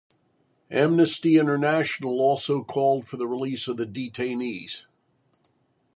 [0.71, 4.87] Amnesty International also called for the release of the detainees.